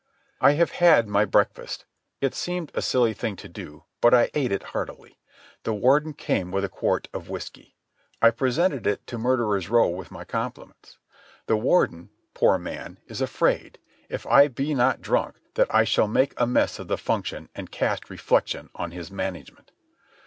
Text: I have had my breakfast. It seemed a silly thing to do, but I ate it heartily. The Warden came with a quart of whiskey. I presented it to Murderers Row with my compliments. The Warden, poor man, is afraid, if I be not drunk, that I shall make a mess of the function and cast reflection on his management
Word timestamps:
I 0.41 0.53
have 0.53 0.71
had 0.71 1.07
my 1.07 1.25
breakfast. 1.25 1.85
It 2.21 2.33
seemed 2.33 2.71
a 2.73 2.81
silly 2.81 3.13
thing 3.13 3.35
to 3.35 3.47
do, 3.47 3.83
but 4.01 4.15
I 4.15 4.31
ate 4.33 4.51
it 4.51 4.63
heartily. 4.73 5.19
The 5.61 5.75
Warden 5.75 6.13
came 6.15 6.49
with 6.49 6.63
a 6.63 6.69
quart 6.69 7.07
of 7.13 7.29
whiskey. 7.29 7.75
I 8.19 8.31
presented 8.31 8.87
it 8.87 9.05
to 9.05 9.19
Murderers 9.19 9.69
Row 9.69 9.89
with 9.89 10.09
my 10.09 10.23
compliments. 10.23 10.97
The 11.45 11.55
Warden, 11.55 12.09
poor 12.33 12.57
man, 12.57 12.97
is 13.05 13.21
afraid, 13.21 13.77
if 14.09 14.25
I 14.25 14.47
be 14.47 14.73
not 14.73 15.01
drunk, 15.01 15.35
that 15.53 15.67
I 15.71 15.83
shall 15.83 16.07
make 16.07 16.33
a 16.35 16.47
mess 16.47 16.79
of 16.79 16.87
the 16.87 16.97
function 16.97 17.49
and 17.53 17.69
cast 17.69 18.09
reflection 18.09 18.71
on 18.73 18.89
his 18.89 19.11
management 19.11 19.71